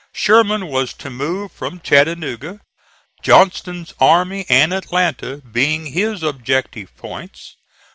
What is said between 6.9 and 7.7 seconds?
points.